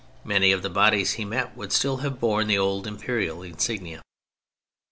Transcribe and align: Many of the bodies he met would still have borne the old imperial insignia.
Many 0.23 0.51
of 0.51 0.63
the 0.63 0.69
bodies 0.71 1.11
he 1.13 1.25
met 1.25 1.55
would 1.55 1.71
still 1.71 1.97
have 1.97 2.19
borne 2.19 2.47
the 2.47 2.57
old 2.57 2.87
imperial 2.87 3.43
insignia. 3.43 4.01